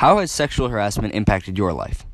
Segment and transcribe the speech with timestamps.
[0.00, 2.06] How has sexual harassment impacted your life?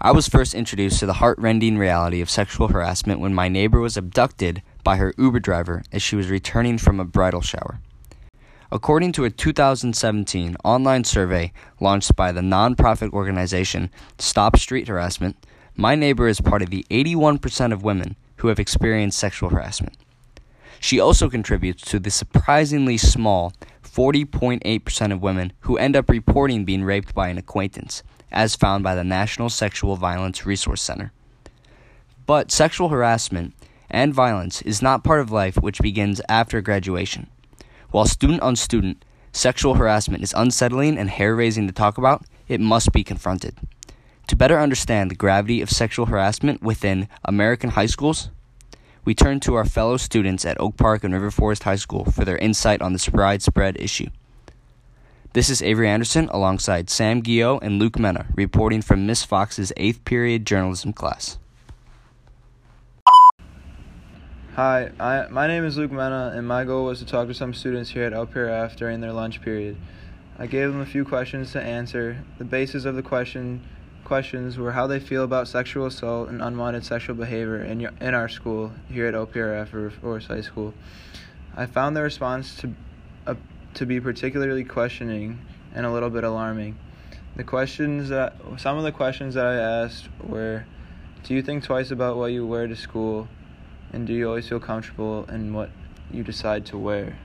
[0.00, 3.96] I was first introduced to the heartrending reality of sexual harassment when my neighbor was
[3.96, 7.78] abducted by her Uber driver as she was returning from a bridal shower.
[8.72, 15.36] According to a 2017 online survey launched by the nonprofit organization Stop Street Harassment,
[15.76, 19.96] my neighbor is part of the 81% of women who have experienced sexual harassment.
[20.84, 26.84] She also contributes to the surprisingly small 40.8% of women who end up reporting being
[26.84, 31.10] raped by an acquaintance, as found by the National Sexual Violence Resource Center.
[32.26, 33.54] But sexual harassment
[33.88, 37.28] and violence is not part of life which begins after graduation.
[37.90, 42.60] While student on student, sexual harassment is unsettling and hair raising to talk about, it
[42.60, 43.56] must be confronted.
[44.26, 48.28] To better understand the gravity of sexual harassment within American high schools,
[49.04, 52.24] we turn to our fellow students at Oak Park and River Forest High School for
[52.24, 54.08] their insight on this widespread issue.
[55.34, 60.04] This is Avery Anderson alongside Sam Gio and Luke Mena reporting from Miss Fox's 8th
[60.04, 61.38] period journalism class.
[64.54, 67.52] Hi, I, my name is Luke Mena, and my goal was to talk to some
[67.52, 69.76] students here at OPRF during their lunch period.
[70.38, 72.24] I gave them a few questions to answer.
[72.38, 73.68] The basis of the question
[74.04, 78.14] questions were how they feel about sexual assault and unwanted sexual behavior in, your, in
[78.14, 80.74] our school here at OPRF or Forest High School.
[81.56, 82.74] I found the response to,
[83.26, 83.34] uh,
[83.74, 85.38] to be particularly questioning
[85.74, 86.78] and a little bit alarming.
[87.36, 90.66] The questions that some of the questions that I asked were
[91.24, 93.28] do you think twice about what you wear to school
[93.92, 95.70] and do you always feel comfortable in what
[96.12, 97.16] you decide to wear?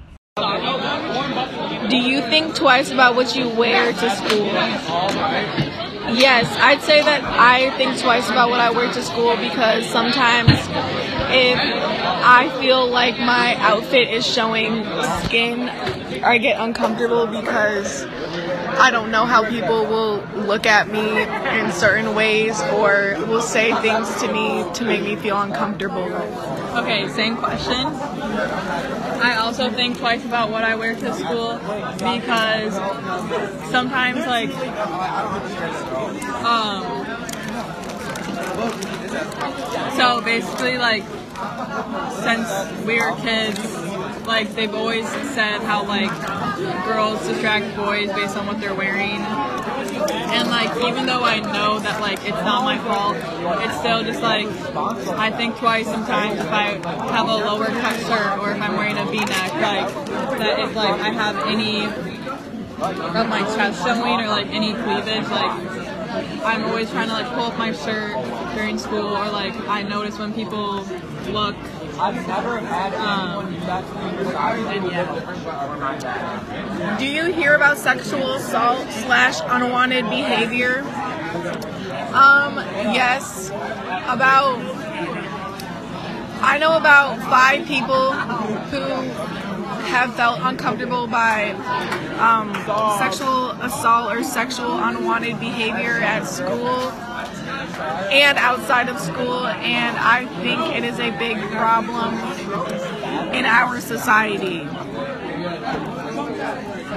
[1.89, 5.88] Do you think twice about what you wear to school?
[6.13, 10.49] Yes, I'd say that I think twice about what I wear to school because sometimes
[11.31, 14.83] if I feel like my outfit is showing
[15.25, 15.69] skin,
[16.23, 21.21] I get uncomfortable because I don't know how people will look at me
[21.59, 26.07] in certain ways or will say things to me to make me feel uncomfortable.
[26.77, 27.75] Okay, same question.
[29.21, 31.57] I also think twice about what I wear to school
[31.97, 32.73] because
[33.71, 34.49] sometimes, like,
[36.45, 36.83] um,
[39.97, 41.03] so basically, like,
[42.23, 43.59] since we were kids,
[44.27, 46.11] like, they've always said how, like,
[46.85, 49.19] girls distract boys based on what they're wearing.
[49.91, 53.17] And like even though I know that like it's not my fault,
[53.63, 54.47] it's still just like
[55.17, 56.79] I think twice sometimes if I
[57.11, 59.93] have a lower cut shirt or if I'm wearing a V-neck, like
[60.39, 65.89] that if like I have any of my chest showing or like any cleavage, like
[66.45, 68.15] I'm always trying to like pull up my shirt
[68.55, 70.83] during school or like I notice when people
[71.29, 71.55] look
[72.01, 76.97] I've never had um, and yeah.
[76.97, 80.79] Do you hear about sexual assault slash unwanted behavior?
[82.13, 82.55] Um,
[82.93, 83.49] yes.
[83.49, 84.59] About
[86.41, 88.79] I know about five people who
[89.89, 91.49] have felt uncomfortable by
[92.17, 92.53] um,
[92.97, 96.93] sexual assault or sexual unwanted behavior at school
[97.77, 102.13] and outside of school, and I think it is a big problem
[103.33, 104.67] in our society.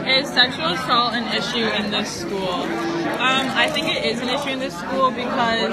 [0.06, 2.62] Is sexual assault an issue in this school?
[2.62, 5.72] Um, I think it is an issue in this school because,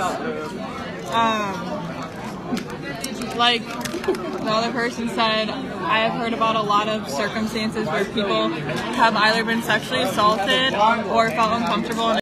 [1.13, 1.77] um,
[3.37, 8.49] like the other person said, I have heard about a lot of circumstances where people
[8.49, 12.18] have either been sexually assaulted or felt uncomfortable.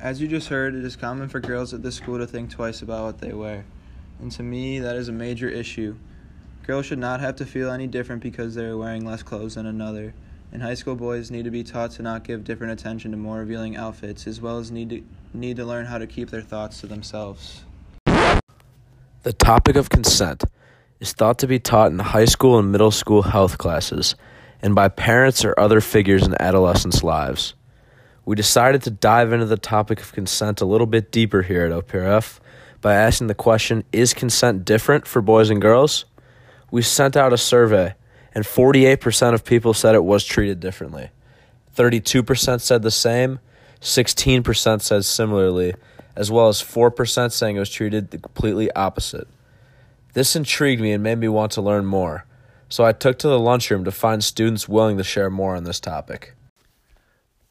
[0.00, 2.82] As you just heard, it is common for girls at this school to think twice
[2.82, 3.64] about what they wear.
[4.20, 5.96] And to me, that is a major issue.
[6.64, 9.66] Girls should not have to feel any different because they are wearing less clothes than
[9.66, 10.14] another.
[10.52, 13.38] And high school boys need to be taught to not give different attention to more
[13.38, 15.02] revealing outfits, as well as need to,
[15.34, 17.64] need to learn how to keep their thoughts to themselves.
[18.04, 20.44] The topic of consent
[21.00, 24.14] is thought to be taught in high school and middle school health classes
[24.62, 27.54] and by parents or other figures in adolescents' lives
[28.28, 31.72] we decided to dive into the topic of consent a little bit deeper here at
[31.72, 32.40] OPRF
[32.82, 36.04] by asking the question Is consent different for boys and girls?
[36.70, 37.94] We sent out a survey,
[38.34, 41.08] and 48% of people said it was treated differently.
[41.74, 43.38] 32% said the same,
[43.80, 45.72] 16% said similarly,
[46.14, 49.26] as well as 4% saying it was treated the completely opposite.
[50.12, 52.26] This intrigued me and made me want to learn more,
[52.68, 55.80] so I took to the lunchroom to find students willing to share more on this
[55.80, 56.34] topic.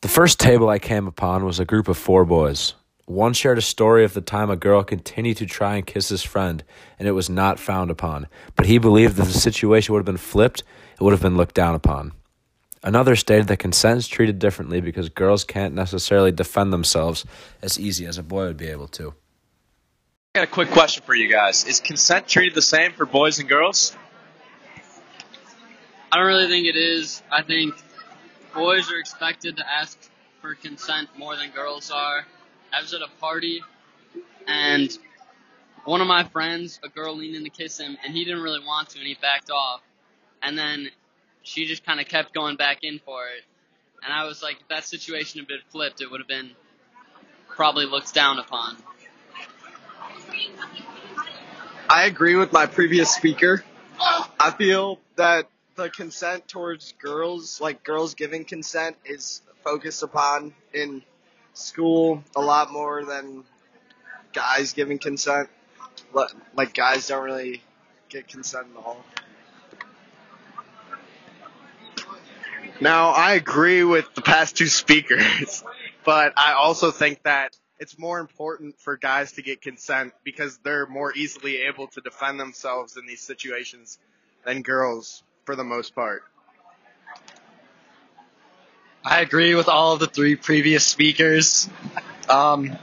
[0.01, 2.75] The first table I came upon was a group of four boys.
[3.07, 6.21] One shared a story of the time a girl continued to try and kiss his
[6.21, 6.63] friend,
[6.99, 8.27] and it was not found upon.
[8.55, 10.59] But he believed that the situation would have been flipped,
[10.93, 12.11] it would have been looked down upon.
[12.83, 17.25] Another stated that consent is treated differently because girls can't necessarily defend themselves
[17.63, 19.15] as easy as a boy would be able to.
[20.35, 21.65] I got a quick question for you guys.
[21.65, 23.97] Is consent treated the same for boys and girls?
[26.11, 27.23] I don't really think it is.
[27.31, 27.73] I think
[28.53, 29.97] boys are expected to ask
[30.41, 32.25] for consent more than girls are.
[32.73, 33.61] I was at a party
[34.47, 34.97] and
[35.85, 38.59] one of my friends, a girl leaned in to kiss him and he didn't really
[38.59, 39.81] want to and he backed off.
[40.43, 40.89] And then
[41.43, 43.43] she just kind of kept going back in for it.
[44.03, 46.51] And I was like, if that situation had been flipped, it would have been
[47.47, 48.77] probably looked down upon.
[51.89, 53.63] I agree with my previous speaker.
[53.99, 61.03] I feel that the consent towards girls, like girls giving consent, is focused upon in
[61.53, 63.43] school a lot more than
[64.33, 65.49] guys giving consent.
[66.55, 67.61] Like guys don't really
[68.09, 69.05] get consent at all.
[72.81, 75.63] Now, I agree with the past two speakers,
[76.03, 80.87] but I also think that it's more important for guys to get consent because they're
[80.87, 83.99] more easily able to defend themselves in these situations
[84.43, 86.23] than girls for the most part.
[89.03, 91.69] I agree with all of the three previous speakers.
[92.29, 92.77] Um,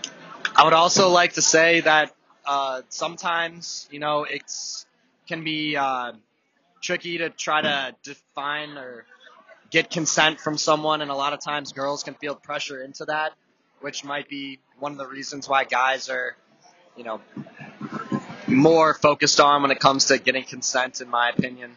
[0.56, 2.14] I would also like to say that
[2.46, 4.50] uh, sometimes, you know, it
[5.28, 6.12] can be uh,
[6.80, 9.04] tricky to try to define or
[9.70, 13.34] get consent from someone, and a lot of times girls can feel pressure into that,
[13.82, 16.34] which might be one of the reasons why guys are,
[16.96, 17.20] you know,
[18.46, 21.76] more focused on when it comes to getting consent, in my opinion.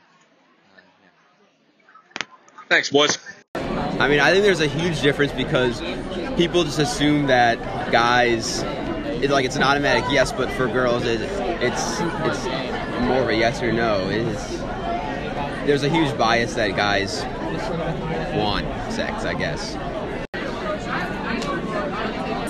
[2.69, 3.18] Thanks, boys.
[3.56, 5.80] I mean, I think there's a huge difference because
[6.36, 7.58] people just assume that
[7.92, 8.62] guys,
[9.22, 11.22] it's like it's an automatic yes, but for girls, it,
[11.62, 12.46] it's it's
[13.08, 14.08] more of a yes or no.
[14.10, 14.58] It's,
[15.66, 17.24] there's a huge bias that guys
[18.36, 19.75] want sex, I guess.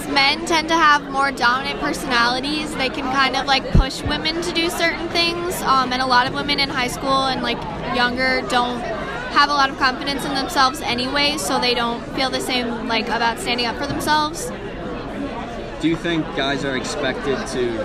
[0.10, 2.76] Men tend to have more dominant personalities.
[2.76, 6.26] They can kind of like push women to do certain things, um, and a lot
[6.28, 7.62] of women in high school and like
[7.96, 8.82] younger don't
[9.32, 13.08] have a lot of confidence in themselves anyway, so they don't feel the same like
[13.08, 14.52] about standing up for themselves.
[15.82, 17.78] Do you think guys are expected to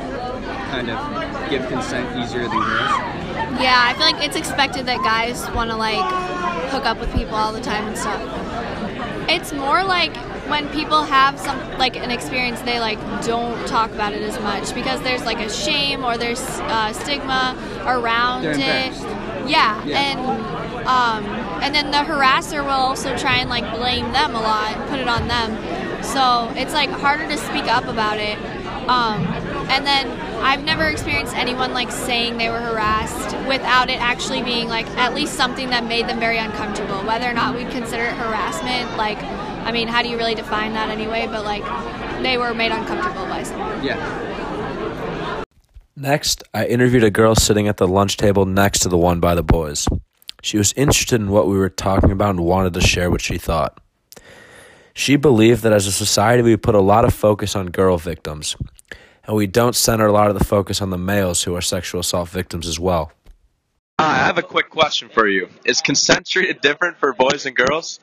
[0.70, 2.90] kind of give consent easier than girls?
[3.60, 6.00] Yeah, I feel like it's expected that guys want to like
[6.70, 8.20] hook up with people all the time and stuff.
[9.28, 10.16] It's more like
[10.48, 14.74] when people have some like an experience, they like don't talk about it as much
[14.74, 17.56] because there's like a shame or there's uh, stigma
[17.86, 18.58] around it.
[19.46, 19.98] Yeah, Yeah.
[19.98, 21.24] and um,
[21.62, 25.08] and then the harasser will also try and like blame them a lot, put it
[25.08, 26.02] on them.
[26.02, 28.38] So it's like harder to speak up about it.
[28.88, 29.24] Um,
[29.70, 30.10] and then
[30.42, 35.14] I've never experienced anyone like saying they were harassed without it actually being like at
[35.14, 36.98] least something that made them very uncomfortable.
[37.06, 40.72] Whether or not we consider it harassment, like, I mean, how do you really define
[40.72, 41.28] that anyway?
[41.28, 41.62] But like,
[42.22, 43.84] they were made uncomfortable by someone.
[43.84, 45.44] Yeah.
[45.94, 49.36] Next, I interviewed a girl sitting at the lunch table next to the one by
[49.36, 49.86] the boys.
[50.42, 53.38] She was interested in what we were talking about and wanted to share what she
[53.38, 53.78] thought.
[54.92, 58.56] She believed that as a society, we put a lot of focus on girl victims,
[59.24, 62.00] and we don't center a lot of the focus on the males who are sexual
[62.00, 63.12] assault victims as well.
[64.00, 65.48] Hi, I have a quick question for you.
[65.64, 68.00] Is consent treated different for boys and girls?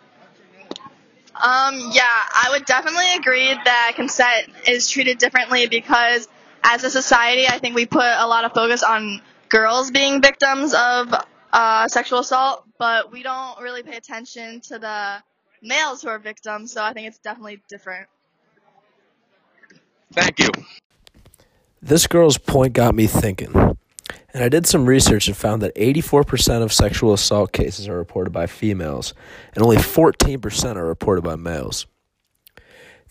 [1.36, 6.28] Um, yeah, I would definitely agree that consent is treated differently because
[6.64, 10.74] as a society, I think we put a lot of focus on girls being victims
[10.74, 11.14] of
[11.52, 15.24] uh, sexual assault, but we don't really pay attention to the
[15.62, 18.08] males who are victims, so I think it's definitely different.
[20.14, 20.50] Thank you.
[21.82, 23.54] This girl's point got me thinking.
[24.34, 28.32] And I did some research and found that 84% of sexual assault cases are reported
[28.32, 29.14] by females,
[29.56, 31.88] and only 14% are reported by males.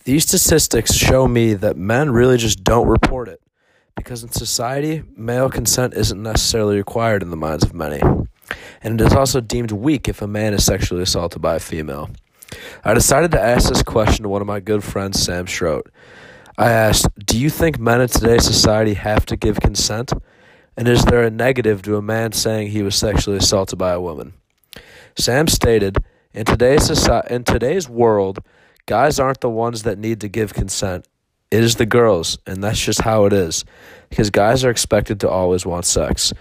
[0.05, 3.41] These statistics show me that men really just don't report it,
[3.97, 8.01] because in society, male consent isn't necessarily required in the minds of many.
[8.81, 12.09] And it is also deemed weak if a man is sexually assaulted by a female.
[12.83, 15.87] I decided to ask this question to one of my good friends, Sam Schroet.
[16.57, 20.11] I asked, Do you think men in today's society have to give consent?
[20.75, 24.01] And is there a negative to a man saying he was sexually assaulted by a
[24.01, 24.33] woman?
[25.17, 25.97] Sam stated,
[26.33, 28.39] in today's, society, in today's world,
[28.85, 31.07] guys aren't the ones that need to give consent.
[31.51, 33.65] It is the girls, and that's just how it is.
[34.09, 36.33] Because guys are expected to always want sex.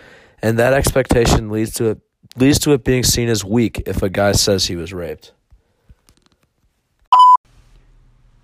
[0.42, 2.00] And that expectation leads to
[2.40, 5.32] leads to it being seen as weak if a guy says he was raped.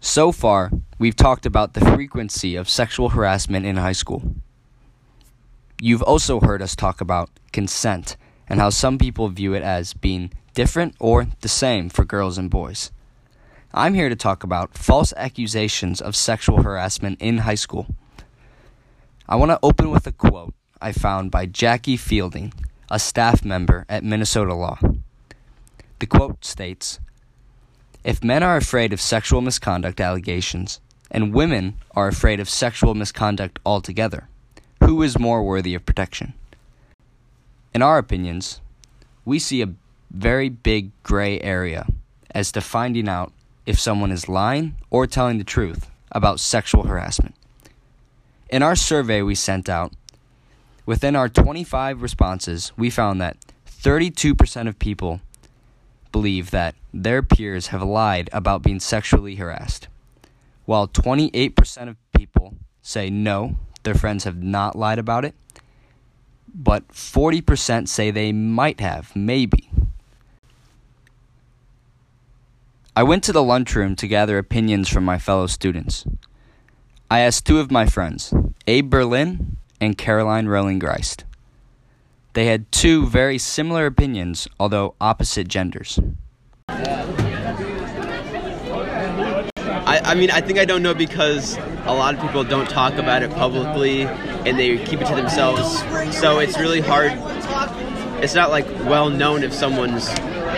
[0.01, 4.35] So far, we've talked about the frequency of sexual harassment in high school.
[5.81, 8.17] You've also heard us talk about consent
[8.49, 12.51] and how some people view it as being different or the same for girls and
[12.51, 12.93] boys.
[13.73, 17.87] I'm here to talk about false accusations of sexual harassment in high school.
[19.29, 22.53] I want to open with a quote I found by Jackie Fielding,
[22.91, 24.79] a staff member at Minnesota Law.
[25.99, 27.01] The quote states
[28.03, 33.59] If men are afraid of sexual misconduct allegations, and women are afraid of sexual misconduct
[33.65, 34.29] altogether,
[34.83, 36.35] who is more worthy of protection?
[37.73, 38.61] In our opinions,
[39.25, 39.75] we see a
[40.11, 41.87] very big gray area
[42.35, 43.33] as to finding out
[43.67, 47.35] if someone is lying or telling the truth about sexual harassment.
[48.51, 49.93] In our survey we sent out,
[50.87, 53.37] within our 25 responses, we found that
[53.67, 55.21] 32% of people
[56.13, 59.89] believe that their peers have lied about being sexually harassed,
[60.65, 65.35] while 28% of people say no, their friends have not lied about it,
[66.55, 69.71] but 40% say they might have, maybe.
[72.97, 76.05] I went to the lunchroom to gather opinions from my fellow students.
[77.11, 78.33] I asked two of my friends,
[78.69, 81.25] Abe Berlin and Caroline Rowling Greist.
[82.35, 86.01] They had two very similar opinions, although opposite genders.
[89.87, 92.95] I, I mean, I think I don't know because a lot of people don't talk
[92.95, 95.79] about it publicly and they keep it to themselves.
[96.17, 97.13] So it's really hard.
[98.23, 100.09] It's not like well known if someone's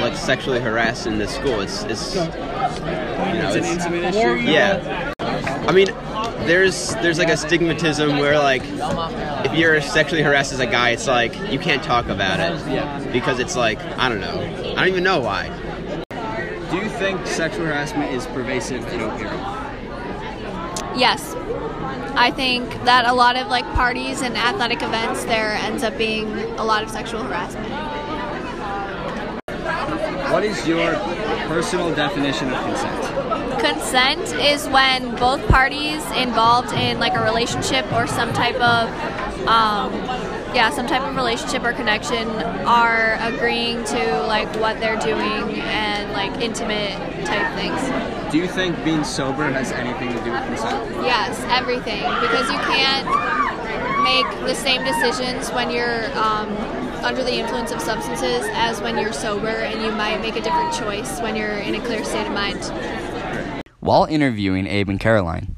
[0.00, 1.60] like sexually harassed in the school.
[1.60, 4.36] It's it's you know It's an intimate issue?
[4.48, 5.88] Yeah, I mean,
[6.46, 8.62] there's there's like a stigmatism where like
[9.44, 13.38] if you're sexually harassed as a guy, it's like you can't talk about it because
[13.38, 14.40] it's like I don't know.
[14.72, 15.48] I don't even know why.
[16.70, 19.20] Do you think sexual harassment is pervasive in Oak
[20.96, 21.34] Yes.
[22.18, 26.28] I think that a lot of like parties and athletic events there ends up being
[26.58, 27.68] a lot of sexual harassment.
[30.32, 30.92] What is your
[31.48, 33.15] personal definition of consent?
[33.58, 38.88] Consent is when both parties involved in like a relationship or some type of
[39.46, 39.92] um,
[40.54, 42.26] yeah, some type of relationship or connection
[42.64, 46.96] are agreeing to like what they're doing and like intimate
[47.26, 48.32] type things.
[48.32, 51.04] Do you think being sober has anything to do with consent?
[51.04, 52.02] Yes, everything.
[52.20, 53.06] Because you can't
[54.02, 56.56] make the same decisions when you're um,
[57.04, 60.72] under the influence of substances as when you're sober, and you might make a different
[60.74, 62.58] choice when you're in a clear state of mind.
[63.86, 65.54] While interviewing Abe and Caroline,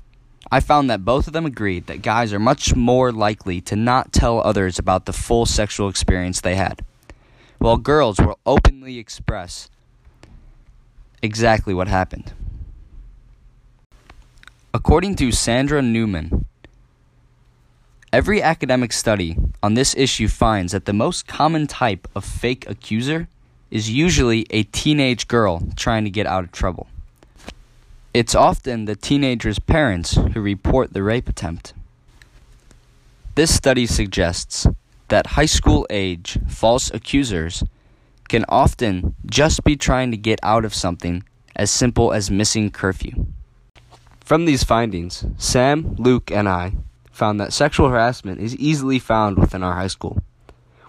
[0.53, 4.13] I found that both of them agreed that guys are much more likely to not
[4.13, 6.85] tell others about the full sexual experience they had,
[7.57, 9.71] while girls will openly express
[11.23, 12.35] exactly what happened.
[14.75, 16.45] According to Sandra Newman,
[18.13, 23.27] every academic study on this issue finds that the most common type of fake accuser
[23.71, 26.89] is usually a teenage girl trying to get out of trouble.
[28.15, 31.75] It's often the teenager's parents who report the rape attempt.
[33.35, 34.67] This study suggests
[35.09, 37.63] that high school age false accusers
[38.29, 41.23] can often just be trying to get out of something
[41.55, 43.27] as simple as missing curfew.
[44.21, 46.77] From these findings, Sam, Luke, and I
[47.13, 50.23] found that sexual harassment is easily found within our high school.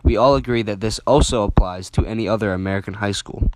[0.04, 3.52] We all agree that this also applies to any other American high school.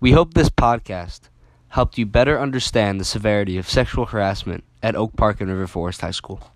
[0.00, 1.28] We hope this podcast
[1.70, 6.00] helped you better understand the severity of sexual harassment at Oak Park and River Forest
[6.00, 6.50] High School.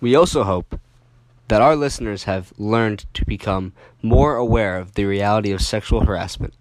[0.00, 0.80] We also hope
[1.48, 6.54] that our listeners have learned to become more aware of the reality of sexual harassment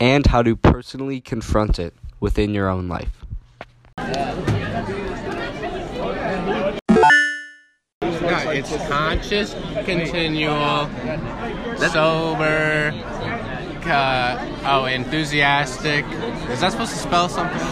[0.00, 3.24] and how to personally confront it within your own life.
[8.00, 10.88] No, it's conscious, continual,
[11.76, 12.92] sober,
[13.88, 16.04] uh, oh, enthusiastic.
[16.50, 17.68] Is that supposed to spell something?